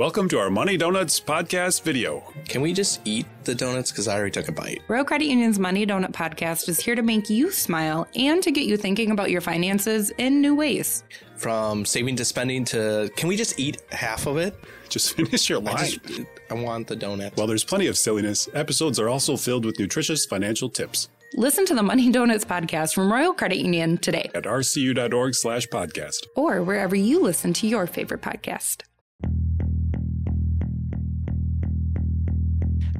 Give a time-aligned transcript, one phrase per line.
[0.00, 2.24] Welcome to our Money Donuts podcast video.
[2.48, 3.90] Can we just eat the donuts?
[3.90, 4.80] Because I already took a bite.
[4.88, 8.64] Royal Credit Union's Money Donut podcast is here to make you smile and to get
[8.64, 11.04] you thinking about your finances in new ways.
[11.36, 14.58] From saving to spending to can we just eat half of it?
[14.88, 15.76] Just finish your line.
[15.76, 17.36] I, just, I want the donut.
[17.36, 21.10] While there's plenty of silliness, episodes are also filled with nutritious financial tips.
[21.34, 26.26] Listen to the Money Donuts podcast from Royal Credit Union today At rcu.org slash podcast.
[26.36, 28.84] or wherever you listen to your favorite podcast.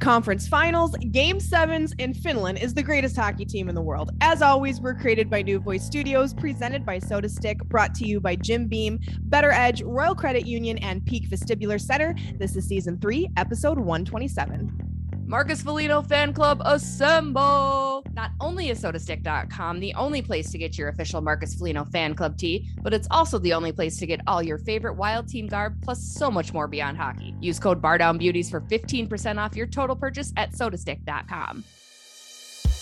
[0.01, 4.09] Conference finals, game sevens, and Finland is the greatest hockey team in the world.
[4.19, 8.35] As always, we're created by New Voice Studios, presented by SotaStick, brought to you by
[8.35, 8.97] Jim Beam,
[9.29, 12.15] BettorEdge, Royal Credit Union, and Peak Vestibular Center.
[12.39, 14.90] This is season three, episode 127.
[15.31, 18.03] Marcus Foligno fan club assemble!
[18.11, 22.37] Not only is sotastick.com the only place to get your official Marcus Foligno fan club
[22.37, 25.81] tee, but it's also the only place to get all your favorite wild team garb
[25.81, 27.33] plus so much more beyond hockey.
[27.39, 31.63] Use code BarDownBeauties for 15% off your total purchase at sotastick.com.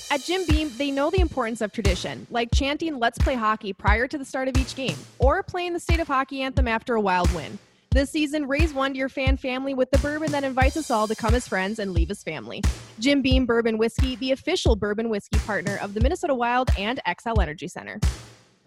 [0.09, 4.07] At Jim Beam, they know the importance of tradition, like chanting Let's Play Hockey prior
[4.07, 7.01] to the start of each game, or playing the state of hockey anthem after a
[7.01, 7.59] wild win.
[7.91, 11.07] This season, raise one to your fan family with the bourbon that invites us all
[11.07, 12.61] to come as friends and leave as family.
[12.99, 17.41] Jim Beam Bourbon Whiskey, the official bourbon whiskey partner of the Minnesota Wild and Xcel
[17.41, 17.99] Energy Center.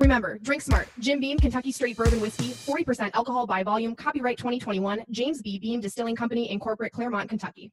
[0.00, 0.88] Remember, drink smart.
[0.98, 5.56] Jim Beam Kentucky Straight Bourbon Whiskey, 40% alcohol by volume, copyright 2021, James B.
[5.60, 7.70] Beam Distilling Company, Incorporate, Clermont, Kentucky.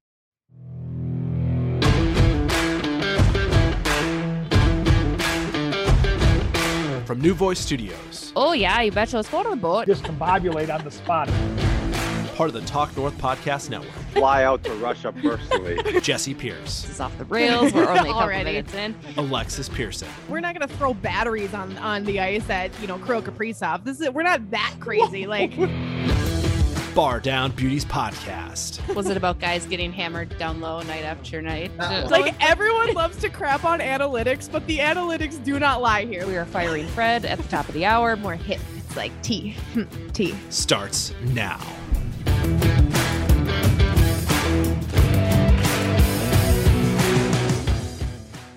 [7.09, 9.15] From New Voice Studios, Oh, yeah, you betcha.
[9.15, 9.87] Let's go to the boat.
[9.87, 11.27] discombobulate on the spot.
[12.35, 13.89] part of the Talk North Podcast Network.
[14.13, 15.79] fly out to Russia personally.
[16.01, 17.73] Jesse Pierce, This is off the rails.
[17.73, 18.43] We're only a couple Already.
[18.51, 18.95] minutes in.
[19.17, 23.23] Alexis Pearson, We're not gonna throw batteries on on the ice at you know Kirill
[23.23, 23.83] Kaprizov.
[23.85, 25.25] This is we're not that crazy.
[25.25, 25.53] Like
[26.99, 28.93] Bar Down Beauties Podcast.
[28.93, 31.71] Was it about guys getting hammered down low night after night?
[31.77, 36.27] like everyone loves to crap on analytics, but the analytics do not lie here.
[36.27, 38.17] we are firing Fred at the top of the hour.
[38.17, 38.59] more hit.
[38.75, 40.35] It's like T hmm, T.
[40.49, 41.61] Starts now.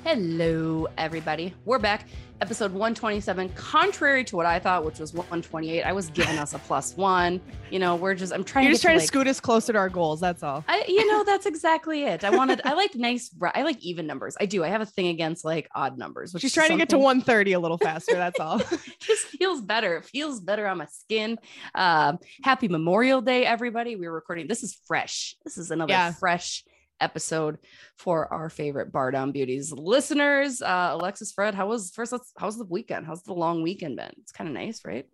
[0.03, 1.55] Hello, everybody.
[1.65, 2.09] We're back.
[2.41, 3.51] Episode 127.
[3.51, 7.41] Contrary to what I thought, which was 128, I was giving us a plus one.
[7.71, 9.73] You know, we're just, I'm trying You're to just trying to like- scoot us closer
[9.73, 10.21] to our goals.
[10.21, 10.65] That's all.
[10.67, 12.25] I, you know, that's exactly it.
[12.25, 14.37] I wanted, I like nice, I like even numbers.
[14.41, 14.65] I do.
[14.65, 16.95] I have a thing against like odd numbers, which She's is trying to get to
[16.95, 18.15] something- 130 a little faster.
[18.15, 18.59] That's all.
[18.99, 19.99] just feels better.
[19.99, 21.39] It feels better on my skin.
[21.77, 23.95] Um, happy Memorial Day, everybody.
[23.95, 24.49] We're recording.
[24.49, 25.37] This is fresh.
[25.45, 26.13] This is another Yeah.
[26.13, 26.65] fresh
[27.03, 27.59] episode
[27.97, 30.63] for our favorite Bar Down Beauties listeners.
[30.63, 32.13] Uh, Alexis, Fred, how was first?
[32.13, 33.07] Let's, how's the weekend?
[33.07, 34.13] How's the long weekend been?
[34.19, 35.07] It's kind of nice, right?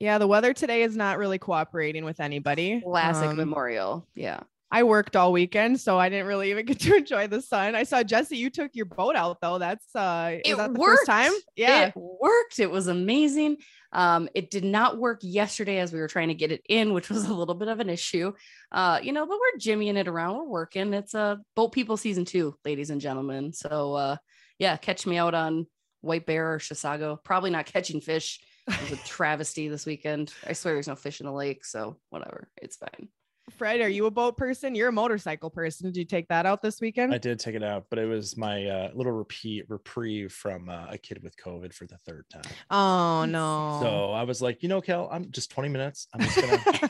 [0.00, 2.80] yeah, the weather today is not really cooperating with anybody.
[2.80, 4.06] Classic Um, Memorial.
[4.14, 4.40] Yeah.
[4.70, 7.74] I worked all weekend, so I didn't really even get to enjoy the sun.
[7.74, 9.58] I saw Jesse, you took your boat out though.
[9.58, 10.98] That's uh is It that the worked.
[11.00, 11.32] first time?
[11.56, 11.86] Yeah.
[11.86, 12.58] It worked.
[12.58, 13.58] It was amazing.
[13.92, 17.08] Um, it did not work yesterday as we were trying to get it in, which
[17.08, 18.32] was a little bit of an issue.
[18.70, 20.36] Uh, you know, but we're jimmying it around.
[20.36, 20.92] We're working.
[20.92, 23.52] It's a uh, boat people season two, ladies and gentlemen.
[23.54, 24.16] So uh
[24.58, 25.66] yeah, catch me out on
[26.00, 27.22] White Bear or Chisago.
[27.24, 28.40] Probably not catching fish.
[28.66, 30.32] It was a travesty this weekend.
[30.46, 32.48] I swear there's no fish in the lake, so whatever.
[32.60, 33.08] It's fine.
[33.56, 34.74] Fred, are you a boat person?
[34.74, 35.86] You're a motorcycle person.
[35.86, 37.14] Did you take that out this weekend?
[37.14, 40.86] I did take it out, but it was my uh, little repeat reprieve from uh,
[40.90, 42.42] a kid with COVID for the third time.
[42.70, 43.78] Oh no.
[43.82, 46.08] So I was like, you know, Kel, I'm just 20 minutes.
[46.14, 46.82] I'm just gonna just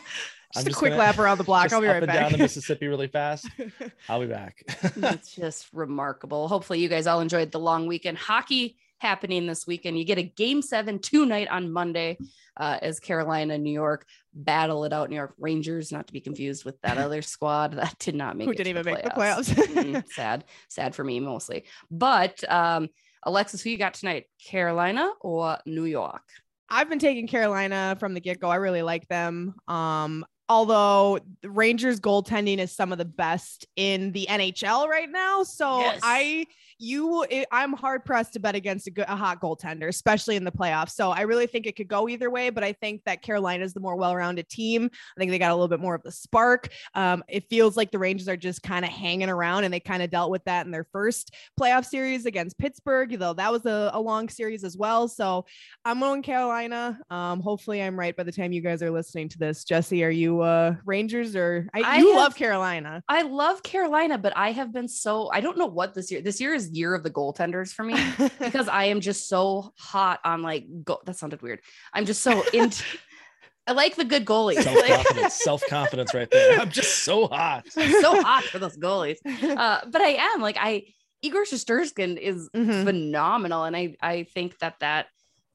[0.56, 1.72] I'm a just quick gonna- lap around the block.
[1.72, 3.48] I'll be up right and down the Mississippi really fast.
[4.08, 4.62] I'll be back.
[4.96, 6.48] it's just remarkable.
[6.48, 8.18] Hopefully, you guys all enjoyed the long weekend.
[8.18, 9.98] Hockey happening this weekend.
[9.98, 12.18] You get a game seven two night on Monday
[12.56, 15.10] uh, as Carolina New York battle it out.
[15.10, 18.46] New York Rangers, not to be confused with that other squad that did not make
[18.46, 19.52] Who it didn't the even make the playoffs.
[19.54, 19.92] playoffs.
[20.02, 21.64] Mm, sad, sad for me mostly.
[21.90, 22.88] But um,
[23.24, 24.26] Alexis, who you got tonight?
[24.44, 26.22] Carolina or New York?
[26.70, 28.48] I've been taking Carolina from the get go.
[28.48, 29.54] I really like them.
[29.68, 35.42] Um, although the Rangers goaltending is some of the best in the NHL right now.
[35.44, 36.00] So Yes.
[36.02, 36.46] I
[36.78, 40.44] you it, I'm hard pressed to bet against a, good, a hot goaltender, especially in
[40.44, 40.90] the playoffs.
[40.90, 43.74] So I really think it could go either way, but I think that Carolina is
[43.74, 44.84] the more well-rounded team.
[44.92, 46.68] I think they got a little bit more of the spark.
[46.94, 50.02] Um, it feels like the Rangers are just kind of hanging around, and they kind
[50.02, 53.90] of dealt with that in their first playoff series against Pittsburgh, though that was a,
[53.92, 55.08] a long series as well.
[55.08, 55.46] So
[55.84, 56.98] I'm going Carolina.
[57.10, 59.64] Um, hopefully I'm right by the time you guys are listening to this.
[59.64, 63.02] Jesse, are you uh Rangers or I, I you have- love Carolina?
[63.08, 66.20] I love Carolina, but I have been so I don't know what this year.
[66.20, 67.94] This year is year of the goaltenders for me.
[68.38, 71.60] because I am just so hot on like go that sounded weird.
[71.92, 72.84] I'm just so into
[73.66, 74.62] I like the good goalies.
[74.62, 76.58] Self confidence, self confidence, right there.
[76.58, 77.68] I'm just so hot.
[77.72, 79.18] so hot for those goalies.
[79.26, 80.84] Uh, but I am like I
[81.20, 82.84] Igor Shesterkin is Mhm.
[82.84, 85.06] phenomenal, and I I think that that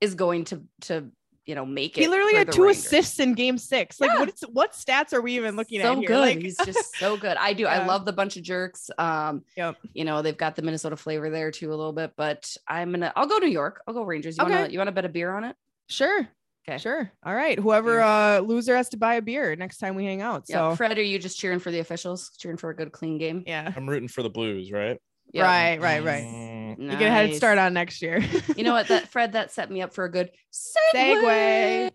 [0.01, 1.09] is going to to
[1.45, 2.01] you know make it.
[2.01, 2.85] He literally had two Rangers.
[2.85, 3.99] assists in game six.
[3.99, 4.19] Like Yeah.
[4.19, 6.07] what, is, what stats are we even looking so at here?
[6.07, 6.19] good.
[6.19, 7.35] Like, He's just so good.
[7.37, 7.65] I do.
[7.65, 8.89] I love the bunch of jerks.
[8.97, 9.75] Um, Yep.
[9.93, 13.11] you know they've got the Minnesota flavor there too a little bit, but I'm gonna.
[13.15, 13.81] I'll go New York.
[13.87, 14.37] I'll go Rangers.
[14.37, 14.53] You Okay.
[14.55, 15.55] wanna you wanna bet a beer on it?
[15.89, 16.27] sure.
[16.65, 16.77] Okay.
[16.77, 17.11] Sure.
[17.25, 17.59] All right.
[17.59, 20.45] Whoever uh loser has to buy a beer next time we hang out.
[20.47, 20.69] Yeah.
[20.71, 22.31] So Fred, are you just cheering for the officials?
[22.37, 23.43] Cheering for a good clean game?
[23.45, 23.73] yeah.
[23.75, 24.97] I'm rooting for the Blues, right?
[25.33, 25.43] Yeah.
[25.43, 26.23] Right, right, right.
[26.23, 28.23] Mm, You get a head start on next year.
[28.55, 28.87] You know what?
[28.87, 30.93] That Fred, that set me up for a good segue.
[30.93, 31.91] Segue.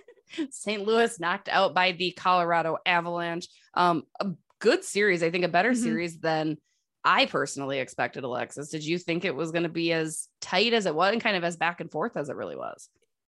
[0.50, 0.86] St.
[0.86, 3.48] Louis knocked out by the Colorado Avalanche.
[3.74, 4.28] Um, a
[4.60, 5.22] good series.
[5.22, 5.82] I think a better Mhm.
[5.82, 6.58] series than
[7.04, 8.24] I personally expected.
[8.24, 11.20] Alexis, did you think it was going to be as tight as it was, and
[11.22, 12.88] kind of as back and forth as it really was?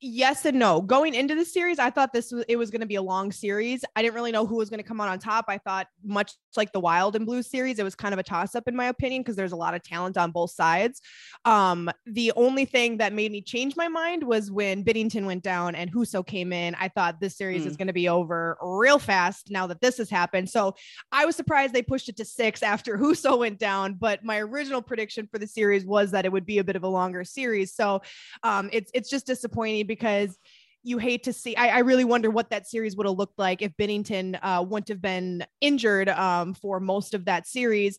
[0.03, 0.83] yes and no.
[0.83, 3.33] Going into the series, I thought this was it was going to be a long
[3.33, 3.83] series.
[3.97, 5.47] I didn't really know who was going to come out on top.
[5.49, 8.55] I thought much like the Wild and Blue series, it was kind of a toss
[8.55, 11.01] up in my opinion because there's a lot of talent on both sides.
[11.45, 15.75] Um, the only thing that made me change my mind was when Binnington went down
[15.75, 16.75] and Husso came in.
[16.77, 17.79] I thought this series is Mm.
[17.79, 20.49] going to be over real fast now that this has happened.
[20.51, 20.75] So
[21.13, 23.95] I was surprised they pushed it to six after Husso went down.
[23.95, 26.83] But my original prediction for the series was that it would be a bit of
[26.83, 27.75] a longer series.
[27.75, 28.03] So
[28.43, 30.39] um, it's it's just disappointing because
[30.87, 31.57] you hate to see.
[31.57, 34.89] I, I really wonder what that series would have looked like if Binnington uh, wouldn't
[34.89, 37.99] have been injured um, for most of that series.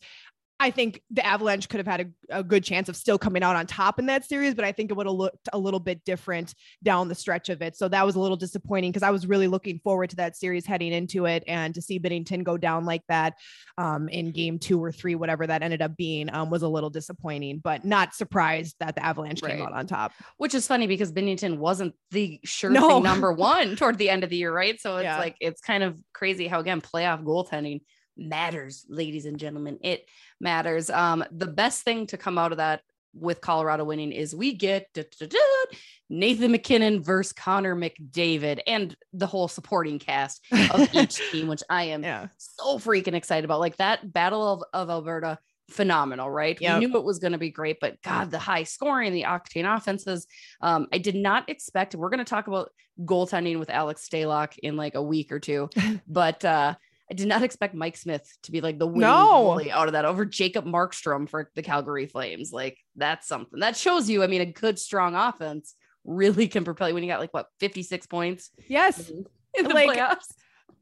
[0.59, 3.55] I think the Avalanche could have had a, a good chance of still coming out
[3.55, 6.03] on top in that series, but I think it would have looked a little bit
[6.03, 7.75] different down the stretch of it.
[7.75, 10.65] So that was a little disappointing because I was really looking forward to that series
[10.65, 13.35] heading into it and to see Binnington go down like that
[13.77, 16.89] um, in game two or three, whatever that ended up being, um, was a little
[16.89, 20.11] disappointing, but not surprised that the Avalanche came out on top.
[20.37, 22.87] Which is funny because Binnington wasn't the sure No.
[22.89, 24.79] thing number one toward the end of the year, right?
[24.81, 25.19] So it's Yeah.
[25.19, 27.81] like it's kind of crazy how again playoff goaltending
[28.17, 29.79] matters, ladies and gentlemen.
[29.81, 30.05] It
[30.39, 30.89] matters.
[30.89, 32.81] Um, the best thing to come out of that
[33.13, 35.77] with Colorado winning is we get da- da- da-
[36.09, 41.85] Nathan MacKinnon versus Connor McDavid and the whole supporting cast of each team, which I
[41.85, 42.27] am Yeah.
[42.37, 43.59] so freaking excited about.
[43.59, 45.39] Like that Battle of, of Alberta,
[45.71, 46.59] phenomenal, right?
[46.61, 46.79] Yep.
[46.79, 49.65] We knew it was going to be great, but God, the high scoring, the octane
[49.75, 50.27] offenses.
[50.61, 51.95] Um, I did not expect.
[51.95, 52.71] We're going to talk about
[53.01, 55.69] goaltending with Alex Stalock in like a week or two,
[56.07, 56.75] but uh,
[57.09, 59.59] I did not expect Mike Smith to be like the winning No.
[59.71, 62.51] out of that over Jacob Markstrom for the Calgary Flames.
[62.51, 64.23] Like that's something that shows you.
[64.23, 65.73] I mean, a good strong offense
[66.03, 69.09] really can propel you when you got like what 56 points Yes.
[69.53, 70.33] in the Like, playoffs.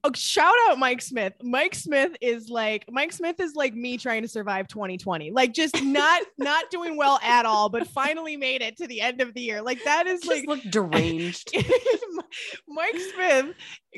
[0.07, 1.33] Oh, shout out Mike Smith.
[1.41, 5.31] Mike Smith is like Mike Smith is like me trying to survive 2020.
[5.31, 9.19] Like just not not doing well at all, but finally made it to the end
[9.19, 9.63] of the year.
[9.63, 11.51] Like that is Just like look deranged.
[12.67, 13.55] Mike Smith.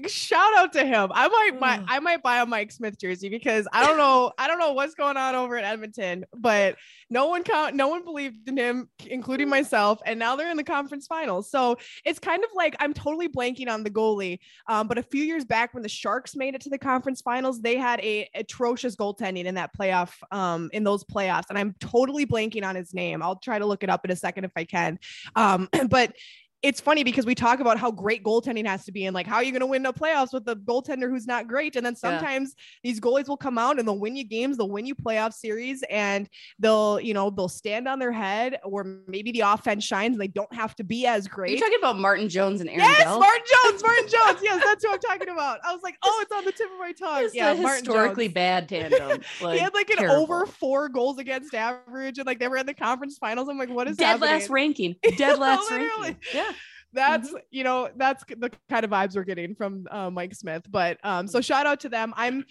[0.08, 1.12] Shout out to him.
[1.14, 4.48] I might buy I might buy a Mike Smith jersey because I don't know I
[4.48, 6.78] don't know what's going on over at Edmonton, but
[7.10, 10.64] no one count no one believed in him, including myself, and now they're in the
[10.64, 11.50] conference finals.
[11.50, 14.40] So it's kind of like I'm totally blanking on the goalie.
[14.68, 17.62] Um, but a few years back when the Sharks made it to the conference finals,
[17.62, 21.50] they had a atrocious goaltending in that playoff, um, in those playoffs.
[21.50, 23.22] And I'm totally blanking on his name.
[23.22, 25.00] I'll try to look it up in a second if I can.
[25.36, 26.14] Um, but
[26.64, 29.36] it's funny because we talk about how great goaltending has to be and like how
[29.36, 31.94] are you going to win the playoffs with a goaltender who's not great and then
[31.94, 32.18] Yeah.
[32.20, 35.34] sometimes these goalies will come out and they'll win you games they'll win you playoff
[35.34, 40.14] series and they'll you know they'll stand on their head or maybe the offense shines
[40.14, 42.70] and they don't have to be as great you great talking about Martin Jones and
[42.70, 43.20] Aaron yes Dell?
[43.20, 46.32] martin jones martin jones yes that's who i'm talking about i was like oh it's
[46.32, 48.34] on the tip of my tongue yeah historically Jones.
[48.34, 49.22] bad tandem.
[49.40, 50.24] he had like an terrible.
[50.24, 53.70] over four goals against average and like they were in the conference finals i'm like
[53.70, 54.04] what is that?
[54.04, 54.30] dead happening?
[54.32, 54.96] last ranking.
[55.18, 56.18] Dead last ranking.
[56.34, 56.52] Yeah.
[56.98, 57.38] That's Mm-hmm.
[57.52, 61.28] you know that's the kind of vibes we're getting from uh, mike smith but um
[61.28, 62.44] so shout out to them i'm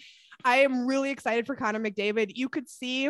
[0.45, 3.09] i am really excited for connor mcdavid you could see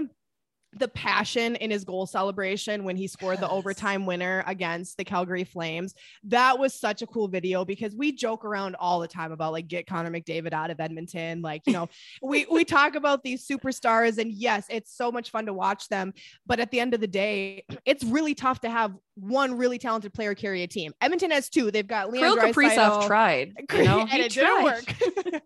[0.75, 5.45] the passion in his goal celebration when he scored the overtime winner against the Calgary
[5.45, 5.93] Flames.
[6.25, 9.67] That was such a cool video because we joke around all the time about like
[9.67, 11.41] get Connor McDavid out of Edmonton.
[11.41, 11.87] Like, you know,
[12.21, 16.13] we we talk about these superstars and yes, it's so much fun to watch them,
[16.45, 20.13] but at the end of the day, it's really tough to have one really talented
[20.13, 20.93] player carry a team.
[21.01, 21.71] Edmonton has two.
[21.71, 23.53] They've got Leon Kaprizov tried.
[23.73, 25.41] You know, and he it didn't work.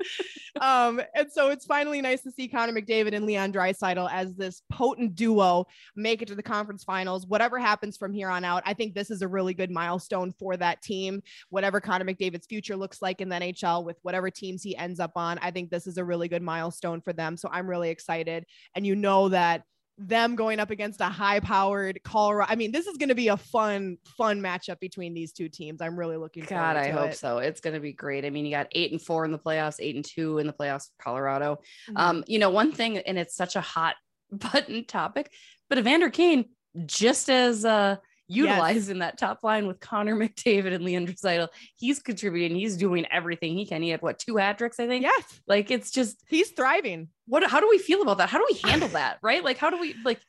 [0.61, 4.61] um, and so it's finally nice to see Connor McDavid and Leon Draisaitl as this
[4.69, 7.25] potent duo make it to the conference finals.
[7.25, 10.57] Whatever happens from here on out, I think this is a really good milestone for
[10.57, 11.21] that team.
[11.49, 15.13] Whatever Connor McDavid's future looks like in the NHL with whatever teams he ends up
[15.15, 17.37] on, I think this is a really good milestone for them.
[17.37, 18.45] So I'm really excited.
[18.75, 19.63] And you know that
[20.07, 22.51] them going up against a high-powered Colorado.
[22.51, 25.81] I mean, this is going to be a fun, fun matchup between these two teams.
[25.81, 26.83] I'm really looking forward to it.
[26.83, 27.17] God, I hope it.
[27.17, 27.37] so.
[27.39, 28.25] It's going to be great.
[28.25, 30.53] I mean, you got eight and four in the playoffs, eight and two in the
[30.53, 31.59] playoffs for Colorado.
[31.89, 31.93] Mhm.
[31.97, 33.95] Um, you know, one thing, and it's such a hot
[34.31, 35.31] button topic,
[35.69, 36.45] but Evander Kane,
[36.85, 37.97] just as uh
[38.31, 43.05] utilized in that top line with Connor McDavid and Leon Draisaitl, he's contributing, he's doing
[43.11, 43.81] everything he can.
[43.81, 45.03] He had what two hat tricks, I think.
[45.03, 47.09] yes, Like it's just he's thriving.
[47.27, 48.29] what how do we feel about that?
[48.29, 49.17] How do we handle that?
[49.21, 49.43] Right?
[49.43, 50.19] Like how do we like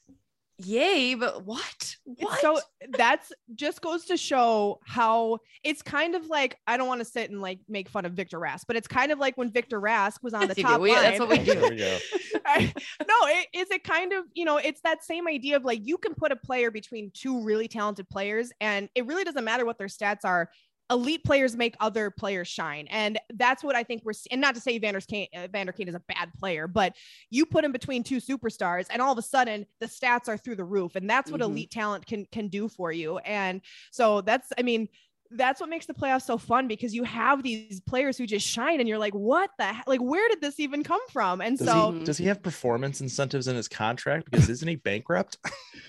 [0.58, 1.96] yay, but what?
[2.04, 2.40] What?
[2.40, 7.04] So that's just goes to show how it's kind of like I don't want to
[7.04, 9.80] sit and like make fun of Victor Rask, but it's kind of like when Victor
[9.80, 11.02] Rask was on the top We- line.
[11.02, 11.54] that's what we do.
[11.54, 12.40] There we.
[12.46, 12.72] I-
[13.06, 15.98] no, it, is it kind of, you know, it's that same idea of like you
[15.98, 19.78] can put a player between two really talented players and it really doesn't matter what
[19.78, 20.50] their stats are.
[20.92, 22.86] Elite players make other players shine.
[22.90, 25.88] And that's what I think we're, and not to say Vander Kane, uh, Vander Kane
[25.88, 26.94] is a bad player, but
[27.30, 30.56] you put him between two superstars and all of a sudden the stats are through
[30.56, 30.94] the roof.
[30.94, 31.44] And that's what Mhm.
[31.44, 33.18] elite talent can, can do for you.
[33.18, 34.88] And so that's, I mean,
[35.36, 38.80] that's what makes the playoffs so fun because you have these players who just shine
[38.80, 39.86] and you're like, what the heck?
[39.86, 41.40] Like, where did this even come from?
[41.40, 44.30] And Does, so, he, does he have performance incentives in his contract?
[44.30, 45.38] Because isn't he bankrupt?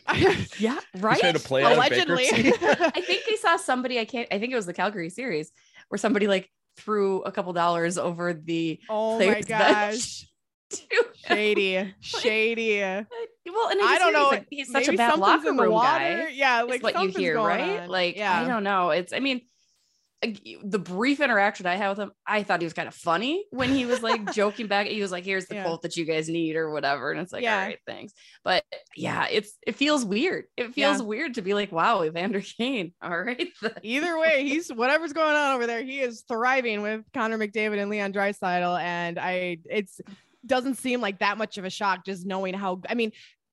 [0.57, 1.19] yeah, right.
[1.19, 2.27] trying to play allegedly.
[2.31, 5.51] I think I saw somebody, I can't, I think it was the Calgary series
[5.89, 9.47] where somebody like threw a couple dollars over the oh my gosh.
[9.47, 10.25] bench.
[11.27, 12.79] Shady, shady.
[12.81, 12.97] well,
[13.69, 14.27] and I don't he's know.
[14.29, 15.87] Like, he's such a bad locker room water.
[15.99, 16.27] guy.
[16.33, 17.81] Yeah, Like like what you hear, right?
[17.81, 17.89] on.
[17.89, 18.89] Like yeah, I don't know.
[18.91, 19.41] It's I mean,
[20.23, 20.27] uh,
[20.63, 23.69] the brief interaction I had with him, I thought he was kind of funny when
[23.73, 24.87] he was like joking back.
[24.87, 25.63] He was like, "Here's the Yeah.
[25.63, 27.57] quote that you guys need" or whatever, and it's like, Yeah.
[27.59, 28.13] "All right, thanks."
[28.43, 28.63] But
[28.95, 30.45] yeah, it's it feels weird.
[30.57, 31.05] It feels Yeah.
[31.05, 33.49] weird to be like, "Wow, Evander Kane." All right,
[33.81, 35.83] Either way, he's whatever's going on over there.
[35.83, 39.99] He is thriving with Connor McDavid and Leon Draisaitl, and I it's
[40.45, 42.81] doesn't seem like that much of a shock just knowing how.
[42.89, 43.11] I mean,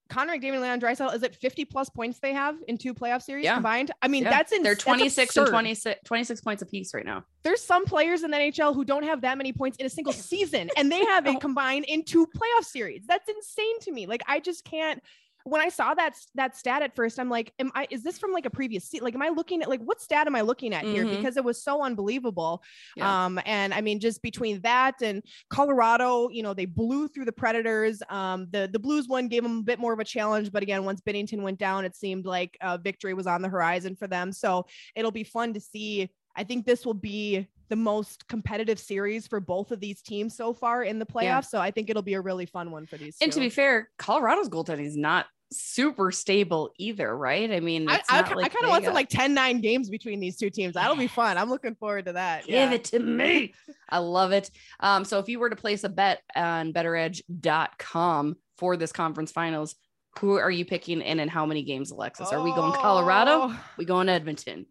[0.09, 3.23] Connor McDavid and Leon Draisaitl is it 50 plus points they have in two playoff
[3.23, 3.55] series Yeah.
[3.55, 3.93] combined?
[4.03, 4.31] I mean, Yeah.
[4.31, 5.53] that's in they're 26 and absurd.
[5.53, 7.25] 26, 26 points apiece right now.
[7.45, 10.13] There's some players in the NHL who don't have that many points in a single
[10.13, 13.05] season, and they have it combined in two playoff series.
[13.07, 14.07] That's insane to me.
[14.07, 15.01] Like I just can't.
[15.45, 17.87] When I saw that that stat at first, I'm like, "Am I?
[17.91, 19.03] Is this from like a previous seat?
[19.03, 21.05] Like, am I looking at like what stat am I looking at here?
[21.05, 21.17] Mhm.
[21.17, 22.63] Because it was so unbelievable.
[22.97, 23.25] Yeah.
[23.27, 27.33] Um, and I mean, just between that and Colorado, you know, they blew through the
[27.33, 28.03] Predators.
[28.09, 30.85] Um, the the Blues one gave them a bit more of a challenge, but again,
[30.85, 34.33] once Binnington went down, it seemed like uh, victory was on the horizon for them.
[34.33, 36.11] So it'll be fun to see.
[36.37, 40.53] I think this will be the most competitive series for both of these teams so
[40.53, 41.23] far in the playoffs.
[41.23, 41.41] Yeah.
[41.41, 43.17] So I think it'll be a really fun one for these.
[43.21, 47.51] And to be fair, Colorado's goaltending is not super stable either, right?
[47.51, 49.61] I mean, I, it's I, not I like kind of want some like 10 9
[49.61, 50.75] games between these two teams.
[50.75, 51.39] That'll be fun.
[51.39, 52.47] I'm looking forward to that.
[52.47, 52.73] Give Yeah.
[52.73, 53.55] it to me.
[53.89, 54.51] I love it.
[54.81, 59.75] Um, so if you were to place a bet on bettoredge.com for this conference finals,
[60.19, 62.33] who are you picking in and how many games, Alexis?
[62.33, 63.31] Are we going Colorado?
[63.45, 63.65] Oh.
[63.77, 64.67] we going Edmonton?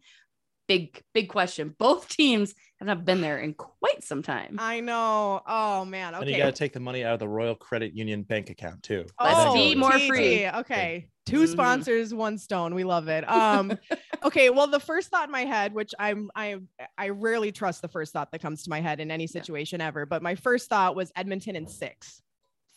[0.70, 1.74] Big, big question.
[1.80, 4.54] Both teams have not been there in quite some time.
[4.60, 5.40] I know.
[5.44, 6.14] Oh man.
[6.14, 8.84] And you got to take the money out of the Royal Credit Union bank account
[8.84, 9.04] too.
[9.20, 10.06] Less oh, fee, more TT.
[10.06, 10.48] free.
[10.48, 11.08] Okay.
[11.26, 11.48] 2 Mhm.
[11.48, 12.76] sponsors, one stone.
[12.76, 13.28] We love it.
[13.28, 13.76] Um,
[14.24, 14.50] okay.
[14.50, 16.58] Well, the first thought in my head, which I'm I
[16.96, 20.06] I rarely trust the first thought that comes to my head in any situation ever,
[20.06, 22.22] but my first thought was Edmonton and six.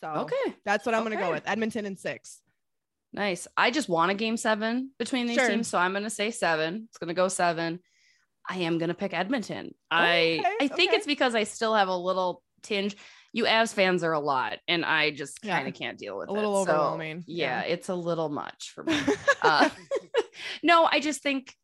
[0.00, 1.44] So Okay, that's what I'm gonna go with.
[1.46, 2.42] Edmonton and six.
[3.14, 3.46] Nice.
[3.56, 5.48] I just want a game seven between these Sure.
[5.48, 6.84] teams, so I'm going to say seven.
[6.88, 7.80] It's going to go seven.
[8.48, 9.74] I am going to pick Edmonton.
[9.90, 10.96] I Okay, I think okay.
[10.98, 12.96] it's because I still have a little tinge.
[13.32, 15.56] You Avs fans are a lot, and I just Yeah.
[15.56, 16.36] kind of can't deal with A it.
[16.36, 17.24] A little So, overwhelming.
[17.26, 17.72] Yeah, Yeah.
[17.72, 18.98] it's a little much for me.
[19.42, 19.70] uh,
[20.62, 21.54] no, I just think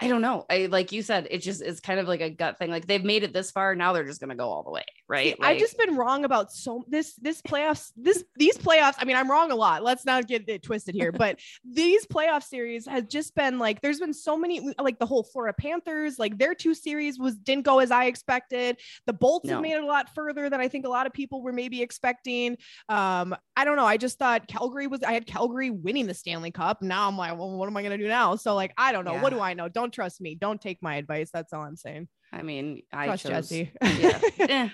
[0.00, 0.44] I don't know.
[0.48, 2.70] I like you said, it just is kind of like a gut thing.
[2.70, 5.36] Like they've made it this far, now they're just gonna go all the way, right?
[5.36, 8.94] See, I've just been wrong about so this this playoffs this these playoffs.
[8.98, 9.82] I mean, I'm wrong a lot.
[9.82, 14.00] Let's not get it twisted here, but these playoff series has just been like there's
[14.00, 17.78] been so many like the whole Florida Panthers, like their two series was didn't go
[17.78, 18.78] as I expected.
[19.06, 19.54] The Bolts No.
[19.54, 21.82] have made it a lot further than I think a lot of people were maybe
[21.82, 22.56] expecting.
[22.88, 23.86] Um, I don't know.
[23.86, 26.82] I just thought Calgary was I had Calgary winning the Stanley Cup.
[26.82, 28.36] Now I'm like, well, what am I gonna do now?
[28.36, 29.14] So like, I don't know.
[29.14, 29.68] What do I know?
[29.68, 30.34] Don't trust me.
[30.34, 31.30] Don't take my advice.
[31.32, 32.08] That's all I'm saying.
[32.32, 33.72] I mean, I Trust chose Jesse.
[33.82, 34.20] yeah.
[34.38, 34.68] eh,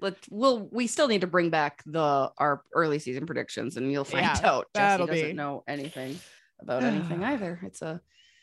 [0.00, 4.04] let we'll we still need to bring back the our early season predictions and you'll
[4.04, 6.18] find Yeah, out Jesse doesn't be- know anything
[6.60, 7.60] about anything either.
[7.64, 8.00] It's a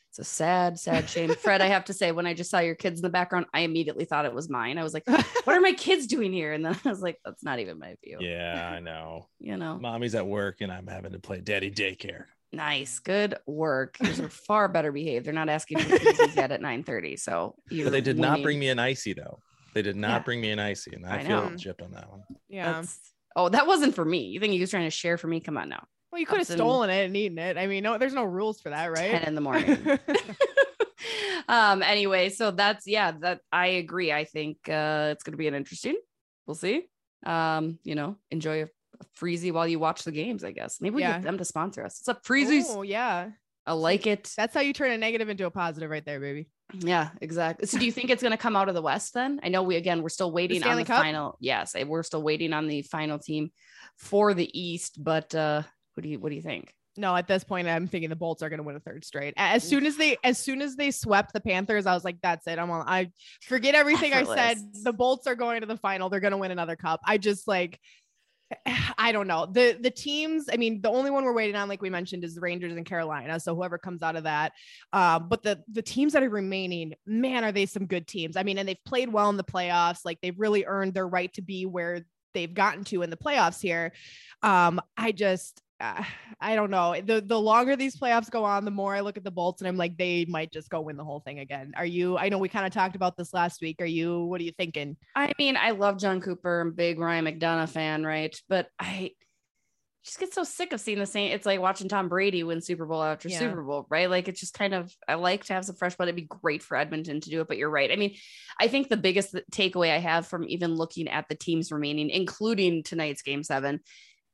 [0.10, 1.34] it's a sad, sad shame.
[1.36, 3.62] Fred, I have to say, when I just saw your kids in the background, I
[3.62, 4.77] immediately thought it was mine.
[4.77, 6.51] I was like, what are my kids doing here?
[6.51, 8.17] And then I was like, that's not even my view.
[8.20, 9.29] Yeah, I know.
[9.39, 12.25] You know, Mommy's at work and I'm having to play daddy daycare.
[12.51, 13.96] nice, good work.
[14.01, 15.25] Yours are far better behaved.
[15.25, 17.15] They're not asking for koozies yet at 9 30.
[17.15, 19.39] So you But they did not bring me an icy though.
[19.74, 20.20] They did not Yeah.
[20.20, 21.56] bring me an icy, and I, I feel know.
[21.56, 22.24] gypped on that one.
[22.50, 22.74] yeah.
[22.74, 23.00] That's,
[23.36, 24.25] oh, that wasn't for me.
[24.28, 25.40] You think he was trying to share for me?
[25.40, 25.86] Come on now.
[26.12, 27.58] Well, you could have Ups and- stolen it and eaten it.
[27.58, 29.12] I mean, no, there's no rules for that, right?
[29.12, 29.78] 10 in the morning.
[31.50, 35.56] um anyway so that's yeah that i agree i think uh it's gonna be an
[35.56, 35.96] interesting
[36.46, 36.84] we'll see
[37.25, 40.96] um you know enjoy a, a freezy while you watch the games i guess maybe
[40.98, 41.13] we Yeah.
[41.13, 42.63] get them to sponsor us it's a freezy.
[42.70, 43.30] Oh, yeah.
[43.66, 46.48] i like it That's how you turn a negative into a positive right there, baby.
[46.74, 49.50] Yeah exactly so do you think it's gonna come out of the west then i
[49.50, 51.01] know we again we're still waiting on the Cup?
[51.01, 53.51] final yes eh, we're still waiting on the final team
[53.98, 55.62] for the east but uh
[55.94, 58.44] what do you what do you think No, at this point, I'm thinking the Bolts
[58.44, 59.34] are going to win a third straight.
[59.38, 62.46] As soon as they, as soon as they swept the Panthers, I was like, "That's
[62.48, 62.60] it.
[62.60, 62.84] I'm on.
[62.86, 63.12] I
[63.48, 64.58] forget everything I said.
[64.84, 66.10] The Bolts are going to the final.
[66.10, 67.00] They're going to win another cup.
[67.08, 67.80] I just like,
[68.98, 70.50] I don't know the the teams.
[70.51, 72.86] I mean, the only one we're waiting on, like we mentioned, is the Rangers and
[72.86, 73.39] Carolina.
[73.39, 74.53] So whoever comes out of that,
[74.93, 78.38] um, but the the teams that are remaining, man, are they some good teams?
[78.38, 80.00] I mean, and they've played well in the playoffs.
[80.05, 83.62] Like they've really earned their right to be where they've gotten to in the playoffs
[83.62, 83.91] here.
[84.41, 86.03] Um, I just uh,
[86.39, 86.95] I don't know.
[87.01, 89.67] The the longer these playoffs go on, the more I look at the Bolts and
[89.67, 91.73] I'm like, they might just go win the whole thing again.
[91.75, 92.17] Are you?
[92.17, 93.81] I know we kind of talked about this last week.
[93.81, 94.25] Are you?
[94.25, 94.95] What are you thinking?
[95.15, 96.61] I mean, I love Jon Cooper.
[96.61, 98.35] I'm big Ryan McDonagh fan, right?
[98.47, 99.11] But I
[100.03, 101.31] just get so sick of seeing the same.
[101.31, 103.38] It's like watching Tom Brady win Super Bowl after Yeah.
[103.38, 104.09] Super Bowl, right?
[104.09, 106.07] Like it's just kind of I like to have some fresh blood.
[106.07, 107.91] It'd be great for Edmonton to do it, but you're right.
[107.91, 108.15] I mean,
[108.59, 112.81] I think the biggest takeaway I have from even looking at the teams remaining, including
[112.81, 113.81] tonight's game seven,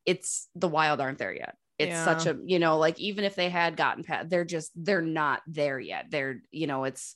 [0.07, 1.55] it's the Wild aren't there yet.
[1.77, 5.01] It's such a you know like even if they had gotten past, they're just they're
[5.01, 6.05] not there yet.
[6.09, 7.15] They're you know it's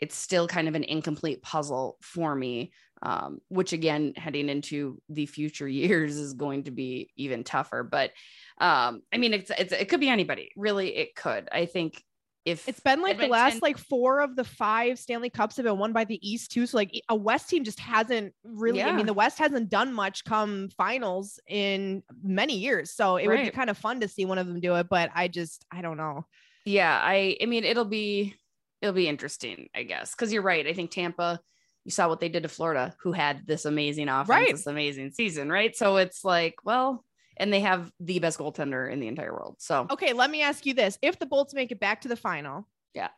[0.00, 2.72] it's still kind of an incomplete puzzle for me
[3.02, 8.10] um, which again heading into the future years is going to be even tougher but
[8.58, 12.02] um, i mean it's, it's it could be anybody really it could i think
[12.44, 15.78] if It's been like the last like four of the five Stanley Cups have been
[15.78, 16.66] won by the East too.
[16.66, 18.80] So like a West team just hasn't really.
[18.82, 22.90] I mean, the West hasn't done much come finals in many years.
[22.92, 24.88] So it would be kind of fun to see one of them do it.
[24.88, 26.26] But I just I don't know.
[26.64, 28.34] yeah i i mean it'll be
[28.80, 31.40] it'll be interesting i guess because you're right i think tampa
[31.84, 34.52] you saw what they did to florida who had this amazing offense Right.
[34.52, 37.04] this amazing season right so it's like well
[37.36, 40.64] and they have the best goaltender in the entire world so Okay, let me ask
[40.66, 43.08] you this: If the Bolts make it back to the final, Yeah.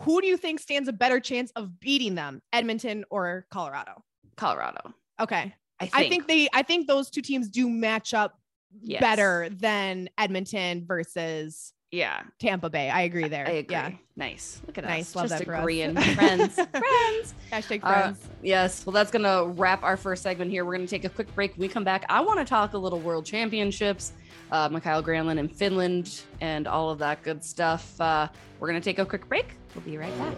[0.00, 4.02] who do you think stands a better chance of beating them, Edmonton or Colorado?
[4.36, 8.38] colorado Okay, i think, I think they, I think those two teams do match up
[8.80, 9.00] Yes.
[9.00, 12.90] better than Edmonton versus yeah Tampa Bay.
[12.90, 13.46] I agree there.
[13.46, 13.74] I agree.
[13.76, 13.90] Yeah.
[14.16, 14.60] Nice.
[14.66, 15.10] Look at Nice.
[15.10, 15.16] us.
[15.16, 15.62] Love Just that for us.
[16.14, 16.54] friends.
[16.54, 17.34] Friends.
[17.52, 18.28] Hashtag Uh, friends.
[18.42, 18.84] yes.
[18.84, 20.64] Well, that's going to wrap our first segment here.
[20.64, 21.52] We're going to take a quick break.
[21.52, 24.12] When we come back, I want to talk a little World Championships,
[24.50, 27.98] uh, Mikael Granlund in Finland, and all of that good stuff.
[28.00, 28.26] Uh,
[28.58, 29.46] we're going to take a quick break.
[29.74, 30.34] We'll be right back.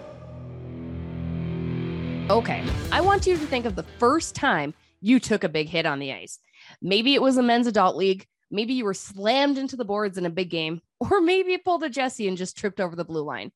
[2.31, 2.63] Okay.
[2.93, 5.99] I want you to think of the first time you took a big hit on
[5.99, 6.39] the ice.
[6.83, 8.27] Maybe it was a men's adult league.
[8.51, 11.85] Maybe you were slammed into the boards in a big game, or maybe you pulled
[11.85, 13.53] a Jesse and just tripped over the blue line.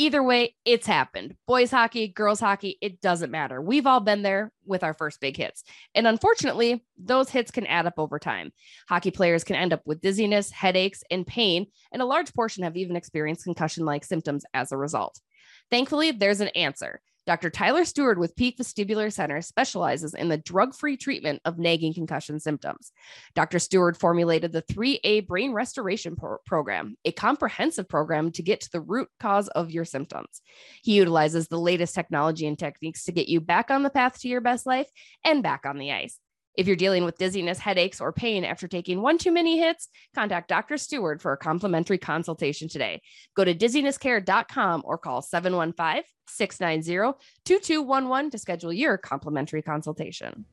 [0.00, 1.36] Either way, it's happened.
[1.48, 3.60] Boys hockey, girls hockey, it doesn't matter.
[3.60, 5.64] We've all been there with our first big hits.
[5.92, 8.52] And unfortunately, those hits can add up over time.
[8.88, 12.76] Hockey players can end up with dizziness, headaches, and pain, and a large portion have
[12.76, 15.20] even experienced concussion like symptoms as a result.
[15.68, 17.00] Thankfully, there's an answer.
[17.28, 17.50] Dr.
[17.50, 22.40] Tyler Stewart with Peak Vestibular Center specializes in the drug free treatment of nagging concussion
[22.40, 22.90] symptoms.
[23.34, 23.58] Dr.
[23.58, 28.80] Stewart formulated the 3A Brain Restoration Pro- Program, a comprehensive program to get to the
[28.80, 30.40] root cause of your symptoms.
[30.82, 34.28] He utilizes the latest technology and techniques to get you back on the path to
[34.28, 34.88] your best life
[35.22, 36.18] and back on the ice.
[36.58, 40.48] If you're dealing with dizziness, headaches, or pain after taking one too many hits, contact
[40.48, 40.76] Dr.
[40.76, 43.00] Stewart for a complimentary consultation today.
[43.36, 50.46] Go to dizzinesscare.com or call 715 690 2211 to schedule your complimentary consultation.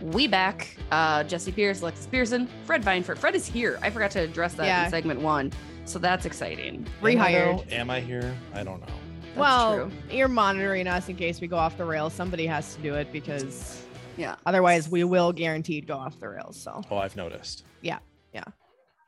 [0.00, 0.78] We back.
[0.90, 3.18] Uh, Jesse Pierce, Alexis Pearson, Fred Vineford.
[3.18, 3.78] Fred is here.
[3.82, 4.86] I forgot to address that Yeah.
[4.86, 5.52] in segment one.
[5.84, 6.86] So that's exciting.
[7.02, 7.70] Am I Rehired.
[7.70, 8.34] Am I here?
[8.54, 8.86] I don't know.
[8.86, 9.90] That's well, true.
[10.10, 12.14] you're monitoring us in case we go off the rails.
[12.14, 13.84] Somebody has to do it because
[14.16, 14.36] Yeah.
[14.44, 16.60] otherwise we will guaranteed go off the rails.
[16.60, 17.64] So Oh, I've noticed.
[17.80, 17.98] Yeah.
[18.34, 18.44] Yeah.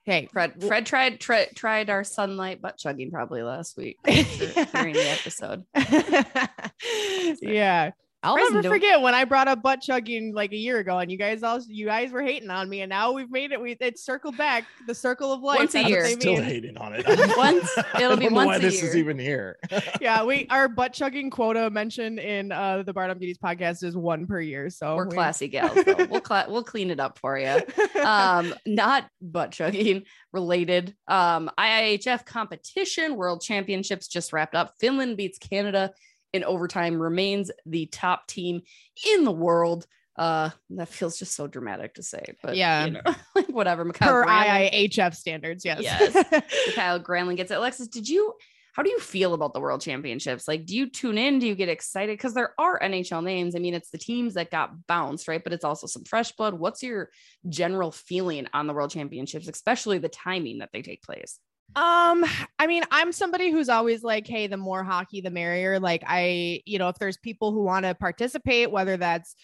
[0.04, 5.10] Hey, Fred Fred tried tri- tried our sunlight butt chugging probably last week during the
[5.10, 5.64] episode.
[7.42, 7.90] yeah.
[8.24, 11.10] I'll Present never forget when I brought up butt chugging like a year ago, and
[11.10, 13.60] you guys all you guys were hating on me, and now we've made it.
[13.60, 15.58] We it circled back the circle of life.
[15.58, 16.06] Once a That's year.
[16.06, 16.42] Still mean.
[16.44, 17.04] hating on it.
[17.36, 19.58] Once- it'll I be don't know once why a this is even here.
[20.00, 23.96] yeah, we our butt chugging quota mentioned in uh the Bar Down Beauties podcast is
[23.96, 24.70] one per year.
[24.70, 25.76] So We're we- classy gals.
[25.84, 26.06] Though.
[26.08, 27.60] We'll cla- we'll clean it up for you.
[28.04, 35.38] um not butt chugging related um iihf competition world championships just wrapped up finland beats
[35.38, 35.92] canada
[36.32, 38.62] in overtime remains the top team
[39.10, 42.84] in the world uh that feels just so dramatic to say but Yeah.
[42.84, 43.00] you know
[43.34, 43.84] like whatever.
[43.84, 45.80] Mikael Per Granlund- IIHF standards, yes.
[45.82, 46.14] Yes.
[46.66, 47.54] Mikael Granlund gets it.
[47.56, 48.34] Alexis, did you?
[48.74, 50.48] How do you feel about the World Championships?
[50.48, 51.38] Like, do you tune in?
[51.38, 52.16] Do you get excited?
[52.16, 53.54] Because there are NHL names.
[53.54, 55.44] I mean, it's the teams that got bounced, right?
[55.44, 56.54] But it's also some fresh blood.
[56.54, 57.10] What's your
[57.46, 61.38] general feeling on the World Championships, especially the timing that they take place?
[61.74, 62.24] Um,
[62.58, 65.80] I mean, I'm somebody who's always like, hey, the more hockey, the merrier.
[65.80, 69.34] Like, I, you know, if there's people who want to participate, whether that's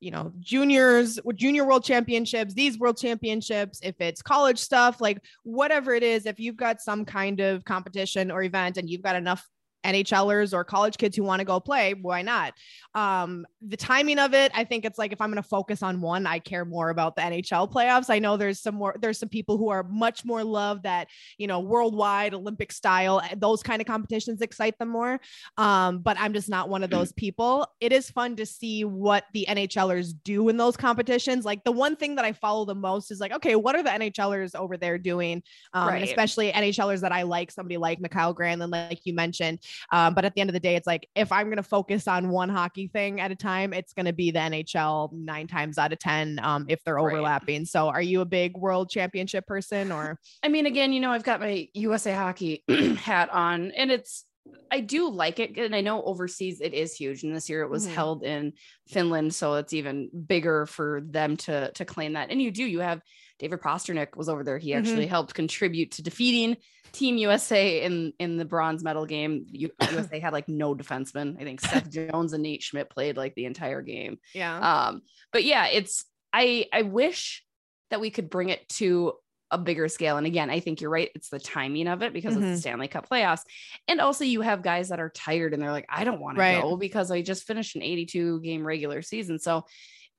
[0.00, 5.92] you know, juniors, junior world championships, these world championships, if it's college stuff, like whatever
[5.92, 9.44] it is, if you've got some kind of competition or event and you've got enough
[9.92, 12.54] NHLers or college kids who want to go play, why not?
[12.94, 16.00] Um, the timing of it, I think it's like if I'm going to focus on
[16.00, 18.10] one, I care more about the NHL playoffs.
[18.10, 21.46] I know there's some more, there's some people who are much more love that, you
[21.46, 25.20] know, worldwide Olympic style, eh, those kind of competitions excite them more.
[25.56, 27.66] Um, but I'm just not one of those people.
[27.80, 31.44] It is fun to see what the NHLers do in those competitions.
[31.44, 33.90] Like the one thing that I follow the most is like, okay, what are the
[33.90, 35.42] NHLers over there doing?
[35.72, 36.02] Um, Right.
[36.02, 39.60] especially NHLers that I like, somebody like Mikael Granlund, like you mentioned.
[39.92, 42.06] Um, but at the end of the day, it's like if I'm going to focus
[42.08, 45.78] on one hockey thing at a time, it's going to be the NHL nine times
[45.78, 47.12] out of 10 um, if they're Right.
[47.12, 47.64] overlapping.
[47.64, 50.18] So are you a big world championship person or?
[50.42, 52.64] I mean, again, you know, I've got my USA hockey
[52.96, 54.24] hat on and it's,
[54.70, 55.56] I do like it.
[55.56, 57.22] And I know overseas it is huge.
[57.22, 57.94] And this year it was Mhm.
[57.94, 58.52] held in
[58.88, 59.34] Finland.
[59.34, 62.30] So it's even bigger for them to, to claim that.
[62.30, 63.00] And you do, you have
[63.38, 64.58] David Pastrnak was over there.
[64.58, 66.56] He actually helped contribute to defeating
[66.92, 69.46] Team USA in, in the bronze medal game.
[69.50, 71.40] USA had like no defensemen.
[71.40, 74.18] I think Seth Jones and Nate Schmidt played like the entire game.
[74.34, 74.58] Yeah.
[74.88, 77.44] Um, but yeah, it's I I wish
[77.90, 79.14] that we could bring it to
[79.50, 80.18] a bigger scale.
[80.18, 81.10] And again, I think you're right.
[81.14, 82.54] It's the timing of it because it's Mhm.
[82.54, 83.42] the Stanley Cup playoffs.
[83.86, 86.56] And also you have guys that are tired and they're like, I don't want Right.
[86.56, 89.38] to go because I just finished an 82 game regular season.
[89.38, 89.64] So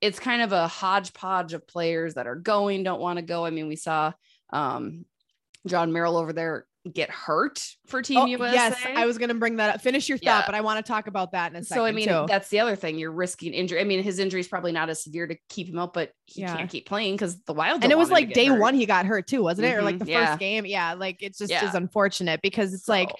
[0.00, 3.44] it's kind of a hodgepodge of players that are going, don't want to go.
[3.44, 4.12] I mean, we saw
[4.52, 5.04] um
[5.66, 8.54] Jon Merrill over there get hurt for Team Oh, USA.
[8.54, 9.82] yes, I was going to bring that up.
[9.82, 10.38] Finish your Yeah.
[10.38, 11.80] thought, but I want to talk about that in a second.
[11.82, 12.24] so I mean, too.
[12.26, 12.98] that's the other thing.
[12.98, 13.80] You're risking injury.
[13.80, 16.40] I mean, his injury is probably not as severe to keep him out, but he
[16.40, 16.56] Yeah.
[16.56, 17.82] can't keep playing because the Wild.
[17.82, 18.60] and it was like day hurt.
[18.60, 21.22] one he got hurt too wasn't it or like Mhm, the first game yeah like
[21.22, 21.68] it's just Yeah.
[21.68, 23.10] is unfortunate because it's like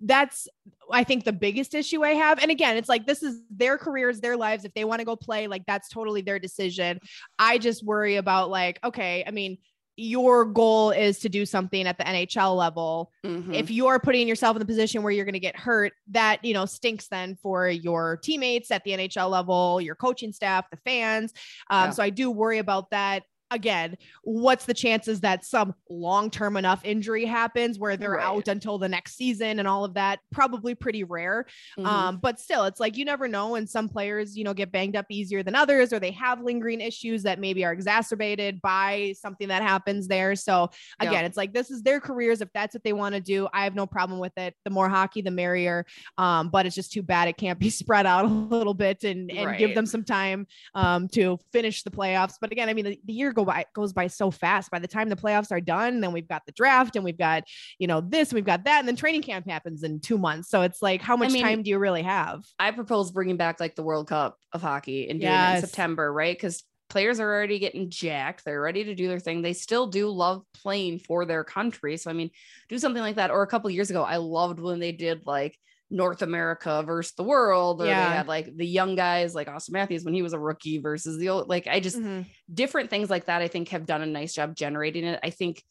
[0.00, 0.46] that's
[0.92, 4.20] i think the biggest issue i have and again it's like this is their careers
[4.20, 6.98] their lives if they want to go play like that's totally their decision
[7.38, 9.56] i just worry about like okay i mean
[10.00, 13.52] your goal is to do something at the nhl level Mhm.
[13.52, 16.54] if you're putting yourself in the position where you're going to get hurt that you
[16.54, 21.32] know stinks then for your teammates at the nhl level your coaching staff the fans
[21.68, 21.90] um, Yeah.
[21.90, 27.24] so i do worry about that again what's the chances that some long-term enough injury
[27.24, 28.24] happens where they're Right.
[28.24, 31.46] out until the next season and all of that probably pretty rare
[31.78, 31.86] Mhm.
[31.86, 33.54] um, but still, it's like you never know.
[33.54, 36.80] And some players, you know, get banged up easier than others, or they have lingering
[36.80, 40.34] issues that maybe are exacerbated by something that happens there.
[40.34, 41.08] So Yeah.
[41.10, 42.40] again, it's like this is their careers.
[42.40, 44.54] If that's what they want to do, I have no problem with it.
[44.64, 45.86] The more hockey, the merrier.
[46.16, 49.30] Um, but it's just too bad it can't be spread out a little bit and,
[49.30, 52.34] and give them some time um, to finish the playoffs.
[52.40, 54.70] But again, I mean, the, the year go by goes by so fast.
[54.70, 57.44] By the time the playoffs are done, then we've got the draft and we've got
[57.78, 60.50] you know this, we've got that, and then training camp happens in two months.
[60.50, 62.44] So it's like, how much mean, time do you really have?
[62.58, 66.12] I propose bringing back like the World Cup of hockey and doing it in September,
[66.12, 66.36] right?
[66.36, 68.44] Because players are already getting jacked.
[68.44, 69.42] They're ready to do their thing.
[69.42, 71.96] They still do love playing for their country.
[71.96, 72.30] So I mean,
[72.68, 73.30] do something like that.
[73.30, 75.58] Or a couple years ago, I loved when they did like
[75.90, 78.10] North America versus the world, or Yeah.
[78.10, 81.18] they had like the young guys like Auston Matthews when he was a rookie versus
[81.18, 81.48] the old.
[81.48, 82.26] Like I just Mhm.
[82.52, 83.40] different things like that.
[83.42, 85.18] I think have done a nice job generating it.
[85.22, 85.62] I think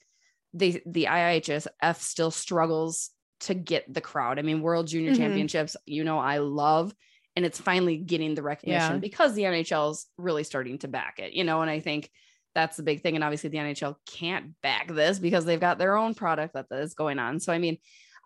[0.54, 4.40] they the IIHSF still struggles to get the crowd.
[4.40, 5.18] I mean, World Junior Mhm.
[5.18, 6.96] Championships, you know, I love,
[7.36, 8.98] and it's finally getting the recognition Yeah.
[9.00, 12.10] because the NHL is really starting to back it, you know, and I think
[12.56, 13.14] that's the big thing.
[13.14, 16.96] And obviously, the NHL can't back this because they've got their own product that is
[16.96, 17.40] going on.
[17.40, 17.78] So, I mean,